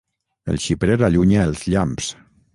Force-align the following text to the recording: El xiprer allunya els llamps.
El 0.53 0.57
xiprer 0.63 0.95
allunya 1.09 1.45
els 1.51 1.63
llamps. 1.75 2.11